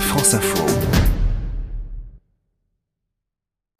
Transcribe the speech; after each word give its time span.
France 0.00 0.34
Info. 0.34 0.95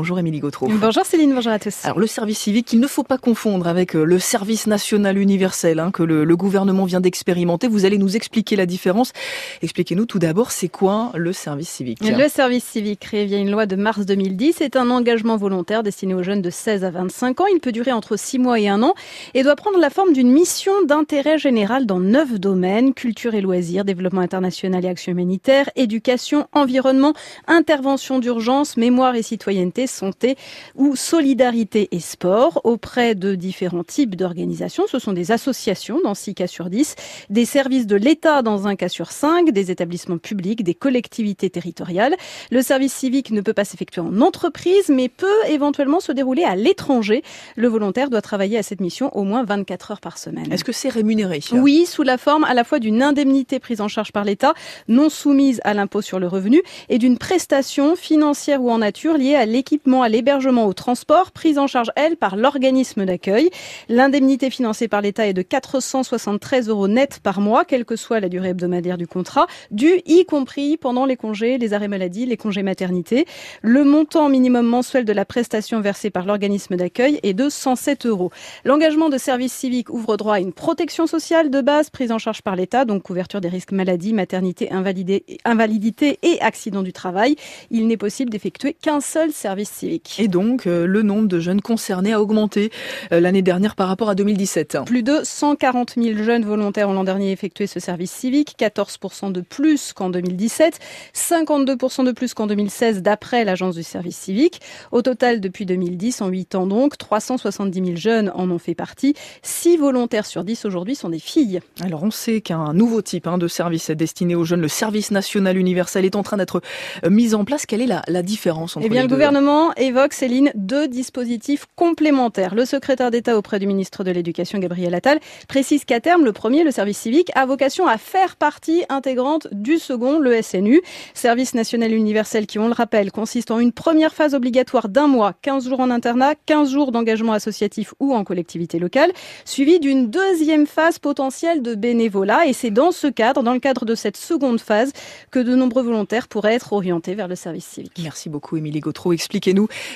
Bonjour 0.00 0.18
Émilie 0.18 0.40
Gautreau. 0.40 0.66
Bonjour 0.66 1.04
Céline, 1.04 1.34
bonjour 1.34 1.52
à 1.52 1.58
tous. 1.58 1.84
Alors 1.84 1.98
le 1.98 2.06
service 2.06 2.38
civique, 2.38 2.72
il 2.72 2.80
ne 2.80 2.86
faut 2.86 3.02
pas 3.02 3.18
confondre 3.18 3.66
avec 3.66 3.94
euh, 3.94 4.02
le 4.02 4.18
service 4.18 4.66
national 4.66 5.18
universel 5.18 5.78
hein, 5.78 5.90
que 5.90 6.02
le, 6.02 6.24
le, 6.24 6.36
gouvernement 6.38 6.86
vient 6.86 7.02
d'expérimenter. 7.02 7.68
Vous 7.68 7.84
allez 7.84 7.98
nous 7.98 8.16
expliquer 8.16 8.56
la 8.56 8.64
différence. 8.64 9.12
Expliquez-nous 9.60 10.06
tout 10.06 10.18
d'abord, 10.18 10.52
c'est 10.52 10.70
quoi 10.70 11.12
le 11.14 11.34
service 11.34 11.68
civique? 11.68 11.98
Le 12.00 12.28
service 12.30 12.64
civique, 12.64 13.00
créé 13.00 13.26
via 13.26 13.36
une 13.36 13.50
loi 13.50 13.66
de 13.66 13.76
mars 13.76 14.06
2010, 14.06 14.62
est 14.62 14.74
un 14.74 14.88
engagement 14.88 15.36
volontaire 15.36 15.82
destiné 15.82 16.14
aux 16.14 16.22
jeunes 16.22 16.40
de 16.40 16.48
16 16.48 16.82
à 16.82 16.90
25 16.90 17.42
ans. 17.42 17.46
Il 17.52 17.60
peut 17.60 17.70
durer 17.70 17.92
entre 17.92 18.16
6 18.16 18.38
mois 18.38 18.58
et 18.58 18.70
1 18.70 18.82
an 18.82 18.94
et 19.34 19.42
doit 19.42 19.54
prendre 19.54 19.78
la 19.78 19.90
forme 19.90 20.14
d'une 20.14 20.32
mission 20.32 20.72
d'intérêt 20.86 21.36
général 21.36 21.84
dans 21.84 22.00
neuf 22.00 22.40
domaines, 22.40 22.94
culture 22.94 23.34
et 23.34 23.42
loisirs, 23.42 23.84
développement 23.84 24.22
international 24.22 24.82
et 24.82 24.88
action 24.88 25.12
humanitaire, 25.12 25.68
éducation, 25.76 26.46
environnement, 26.54 27.12
intervention 27.46 28.18
d'urgence, 28.18 28.78
mémoire 28.78 29.14
et 29.14 29.22
citoyenneté 29.22 29.88
santé 29.90 30.36
ou 30.76 30.96
solidarité 30.96 31.88
et 31.92 32.00
sport 32.00 32.60
auprès 32.64 33.14
de 33.14 33.34
différents 33.34 33.84
types 33.84 34.16
d'organisations. 34.16 34.84
Ce 34.88 34.98
sont 34.98 35.12
des 35.12 35.32
associations 35.32 36.00
dans 36.02 36.14
6 36.14 36.34
cas 36.34 36.46
sur 36.46 36.70
10, 36.70 36.94
des 37.28 37.44
services 37.44 37.86
de 37.86 37.96
l'État 37.96 38.42
dans 38.42 38.66
un 38.66 38.76
cas 38.76 38.88
sur 38.88 39.10
5, 39.10 39.50
des 39.50 39.70
établissements 39.70 40.18
publics, 40.18 40.62
des 40.64 40.74
collectivités 40.74 41.50
territoriales. 41.50 42.16
Le 42.50 42.62
service 42.62 42.94
civique 42.94 43.30
ne 43.30 43.40
peut 43.40 43.52
pas 43.52 43.64
s'effectuer 43.64 44.00
en 44.00 44.20
entreprise, 44.20 44.88
mais 44.88 45.08
peut 45.08 45.26
éventuellement 45.48 46.00
se 46.00 46.12
dérouler 46.12 46.44
à 46.44 46.56
l'étranger. 46.56 47.22
Le 47.56 47.68
volontaire 47.68 48.10
doit 48.10 48.22
travailler 48.22 48.58
à 48.58 48.62
cette 48.62 48.80
mission 48.80 49.14
au 49.16 49.24
moins 49.24 49.44
24 49.44 49.90
heures 49.92 50.00
par 50.00 50.18
semaine. 50.18 50.52
Est-ce 50.52 50.64
que 50.64 50.72
c'est 50.72 50.88
rémunéré 50.88 51.40
Oui, 51.52 51.86
sous 51.86 52.02
la 52.02 52.18
forme 52.18 52.44
à 52.44 52.54
la 52.54 52.64
fois 52.64 52.78
d'une 52.78 53.02
indemnité 53.02 53.58
prise 53.58 53.80
en 53.80 53.88
charge 53.88 54.12
par 54.12 54.24
l'État, 54.24 54.54
non 54.88 55.08
soumise 55.08 55.60
à 55.64 55.74
l'impôt 55.74 56.02
sur 56.02 56.18
le 56.18 56.26
revenu, 56.26 56.62
et 56.88 56.98
d'une 56.98 57.18
prestation 57.18 57.96
financière 57.96 58.62
ou 58.62 58.70
en 58.70 58.78
nature 58.78 59.16
liée 59.16 59.34
à 59.34 59.46
l'équipe 59.46 59.69
à 60.02 60.08
l'hébergement, 60.08 60.66
au 60.66 60.72
transport, 60.72 61.30
prise 61.30 61.58
en 61.58 61.66
charge, 61.66 61.90
elle, 61.96 62.16
par 62.16 62.36
l'organisme 62.36 63.04
d'accueil. 63.04 63.50
L'indemnité 63.88 64.50
financée 64.50 64.88
par 64.88 65.00
l'État 65.00 65.26
est 65.26 65.32
de 65.32 65.42
473 65.42 66.68
euros 66.68 66.88
net 66.88 67.20
par 67.22 67.40
mois, 67.40 67.64
quelle 67.64 67.84
que 67.84 67.96
soit 67.96 68.20
la 68.20 68.28
durée 68.28 68.50
hebdomadaire 68.50 68.96
du 68.96 69.06
contrat, 69.06 69.46
dû 69.70 70.00
y 70.06 70.24
compris 70.24 70.76
pendant 70.76 71.04
les 71.04 71.16
congés, 71.16 71.58
les 71.58 71.72
arrêts 71.72 71.88
maladie, 71.88 72.26
les 72.26 72.36
congés 72.36 72.62
maternité. 72.62 73.26
Le 73.62 73.84
montant 73.84 74.28
minimum 74.28 74.66
mensuel 74.66 75.04
de 75.04 75.12
la 75.12 75.24
prestation 75.24 75.80
versée 75.80 76.10
par 76.10 76.24
l'organisme 76.24 76.76
d'accueil 76.76 77.20
est 77.22 77.34
de 77.34 77.48
107 77.48 78.06
euros. 78.06 78.30
L'engagement 78.64 79.08
de 79.08 79.18
service 79.18 79.52
civique 79.52 79.90
ouvre 79.90 80.16
droit 80.16 80.34
à 80.36 80.40
une 80.40 80.52
protection 80.52 81.06
sociale 81.06 81.50
de 81.50 81.60
base 81.60 81.90
prise 81.90 82.12
en 82.12 82.18
charge 82.18 82.42
par 82.42 82.56
l'État, 82.56 82.84
donc 82.84 83.02
couverture 83.02 83.40
des 83.40 83.48
risques 83.48 83.72
maladie, 83.72 84.12
maternité, 84.14 84.70
invalidité 84.72 86.18
et 86.22 86.40
accident 86.40 86.82
du 86.82 86.92
travail. 86.92 87.36
Il 87.70 87.86
n'est 87.86 87.96
possible 87.96 88.30
d'effectuer 88.30 88.72
qu'un 88.72 89.00
seul 89.00 89.32
service 89.32 89.59
civique. 89.64 90.16
Et 90.18 90.28
donc, 90.28 90.66
euh, 90.66 90.86
le 90.86 91.02
nombre 91.02 91.28
de 91.28 91.38
jeunes 91.40 91.60
concernés 91.60 92.12
a 92.12 92.20
augmenté 92.20 92.70
euh, 93.12 93.20
l'année 93.20 93.42
dernière 93.42 93.74
par 93.74 93.88
rapport 93.88 94.10
à 94.10 94.14
2017. 94.14 94.78
Plus 94.86 95.02
de 95.02 95.20
140 95.22 95.94
000 95.96 96.22
jeunes 96.22 96.44
volontaires 96.44 96.88
ont 96.88 96.92
l'an 96.92 97.04
dernier 97.04 97.32
effectué 97.32 97.66
ce 97.66 97.80
service 97.80 98.10
civique, 98.10 98.54
14% 98.58 99.32
de 99.32 99.40
plus 99.40 99.92
qu'en 99.92 100.10
2017, 100.10 100.78
52% 101.14 102.04
de 102.04 102.12
plus 102.12 102.34
qu'en 102.34 102.46
2016 102.46 103.02
d'après 103.02 103.44
l'agence 103.44 103.74
du 103.76 103.82
service 103.82 104.16
civique. 104.16 104.60
Au 104.92 105.02
total, 105.02 105.40
depuis 105.40 105.66
2010, 105.66 106.22
en 106.22 106.28
8 106.28 106.54
ans 106.54 106.66
donc, 106.66 106.98
370 106.98 107.84
000 107.84 107.96
jeunes 107.96 108.32
en 108.34 108.50
ont 108.50 108.58
fait 108.58 108.74
partie. 108.74 109.14
6 109.42 109.76
volontaires 109.76 110.26
sur 110.26 110.44
10 110.44 110.64
aujourd'hui 110.64 110.94
sont 110.94 111.08
des 111.08 111.18
filles. 111.18 111.60
Alors 111.82 112.02
on 112.02 112.10
sait 112.10 112.40
qu'un 112.40 112.72
nouveau 112.72 113.02
type 113.02 113.26
hein, 113.26 113.38
de 113.38 113.48
service 113.48 113.90
destiné 113.90 114.34
aux 114.34 114.44
jeunes, 114.44 114.60
le 114.60 114.68
service 114.68 115.10
national 115.10 115.56
universel, 115.56 116.04
est 116.04 116.16
en 116.16 116.22
train 116.22 116.36
d'être 116.36 116.60
euh, 117.04 117.10
mis 117.10 117.34
en 117.34 117.44
place. 117.44 117.66
Quelle 117.66 117.82
est 117.82 117.86
la, 117.86 118.02
la 118.08 118.22
différence 118.22 118.76
entre 118.76 118.86
eh 118.86 118.88
bien, 118.88 119.02
les 119.02 119.08
le 119.08 119.12
gouvernement 119.12 119.49
évoque, 119.76 120.12
Céline, 120.12 120.52
deux 120.54 120.88
dispositifs 120.88 121.66
complémentaires. 121.76 122.54
Le 122.54 122.64
secrétaire 122.64 123.10
d'État 123.10 123.36
auprès 123.36 123.58
du 123.58 123.66
ministre 123.66 124.04
de 124.04 124.10
l'Éducation, 124.10 124.58
Gabriel 124.58 124.94
Attal, 124.94 125.20
précise 125.48 125.84
qu'à 125.84 126.00
terme, 126.00 126.24
le 126.24 126.32
premier, 126.32 126.64
le 126.64 126.70
service 126.70 126.98
civique, 126.98 127.30
a 127.34 127.46
vocation 127.46 127.86
à 127.86 127.98
faire 127.98 128.36
partie 128.36 128.84
intégrante 128.88 129.48
du 129.52 129.78
second, 129.78 130.18
le 130.18 130.40
SNU. 130.42 130.80
Service 131.14 131.54
national 131.54 131.92
universel 131.92 132.46
qui, 132.46 132.58
on 132.58 132.66
le 132.66 132.74
rappelle, 132.74 133.10
consiste 133.12 133.50
en 133.50 133.58
une 133.58 133.72
première 133.72 134.14
phase 134.14 134.34
obligatoire 134.34 134.88
d'un 134.88 135.06
mois, 135.06 135.34
15 135.42 135.68
jours 135.68 135.80
en 135.80 135.90
internat, 135.90 136.34
15 136.46 136.70
jours 136.70 136.92
d'engagement 136.92 137.32
associatif 137.32 137.94
ou 138.00 138.14
en 138.14 138.24
collectivité 138.24 138.78
locale, 138.78 139.12
suivie 139.44 139.80
d'une 139.80 140.10
deuxième 140.10 140.66
phase 140.66 140.98
potentielle 140.98 141.62
de 141.62 141.74
bénévolat. 141.74 142.46
Et 142.46 142.52
c'est 142.52 142.70
dans 142.70 142.92
ce 142.92 143.06
cadre, 143.06 143.42
dans 143.42 143.54
le 143.54 143.60
cadre 143.60 143.84
de 143.84 143.94
cette 143.94 144.16
seconde 144.16 144.60
phase, 144.60 144.92
que 145.30 145.38
de 145.38 145.54
nombreux 145.54 145.82
volontaires 145.82 146.28
pourraient 146.28 146.54
être 146.54 146.72
orientés 146.72 147.14
vers 147.14 147.28
le 147.28 147.36
service 147.36 147.66
civique. 147.66 147.98
Merci 148.02 148.28
beaucoup, 148.28 148.56
Émilie 148.56 148.80
Gautreau. 148.80 149.12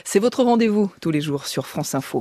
C'est 0.05 0.19
votre 0.19 0.43
rendez-vous 0.43 0.91
tous 1.01 1.11
les 1.11 1.21
jours 1.21 1.47
sur 1.47 1.67
France 1.67 1.95
Info. 1.95 2.13